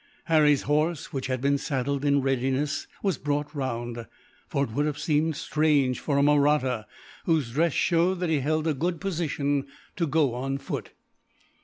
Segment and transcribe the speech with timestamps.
[0.23, 4.07] Harry's horse, which had been saddled in readiness, was brought round;
[4.47, 6.87] for it would have seemed strange for a Mahratta,
[7.25, 10.89] whose dress showed that he held a good position, to go on foot.